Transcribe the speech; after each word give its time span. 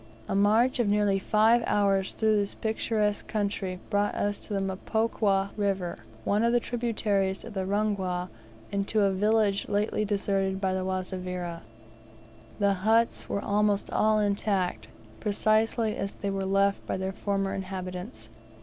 A 0.27 0.33
march 0.33 0.79
of 0.79 0.87
nearly 0.87 1.19
five 1.19 1.61
hours 1.67 2.13
through 2.13 2.35
this 2.35 2.55
picturesque 2.55 3.27
country 3.27 3.79
brought 3.91 4.15
us 4.15 4.39
to 4.39 4.51
the 4.51 4.59
Mpokwa 4.59 5.51
River, 5.55 5.99
one 6.23 6.41
of 6.43 6.51
the 6.51 6.59
tributaries 6.59 7.43
of 7.45 7.53
the 7.53 7.67
Rungwa, 7.67 8.29
and 8.71 8.87
to 8.87 9.01
a 9.01 9.11
village 9.11 9.69
lately 9.69 10.03
deserted 10.03 10.59
by 10.59 10.73
the 10.73 10.83
Wazavira. 10.83 11.61
The 12.57 12.73
huts 12.81 13.29
were 13.29 13.41
almost 13.45 13.91
all 13.91 14.17
intact, 14.17 14.87
precisely 15.19 15.95
as 15.95 16.13
they 16.13 16.31
were 16.31 16.45
left 16.47 16.83
by 16.87 16.97
their 16.97 17.13
former 17.13 17.53
inhabitants. 17.53 18.29